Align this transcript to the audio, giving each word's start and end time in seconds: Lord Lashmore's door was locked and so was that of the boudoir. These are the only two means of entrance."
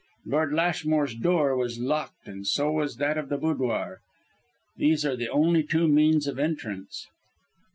Lord 0.25 0.51
Lashmore's 0.51 1.13
door 1.13 1.55
was 1.55 1.77
locked 1.77 2.25
and 2.27 2.47
so 2.47 2.71
was 2.71 2.95
that 2.97 3.19
of 3.19 3.29
the 3.29 3.37
boudoir. 3.37 4.01
These 4.75 5.05
are 5.05 5.15
the 5.15 5.29
only 5.29 5.61
two 5.61 5.87
means 5.87 6.25
of 6.25 6.39
entrance." 6.39 7.05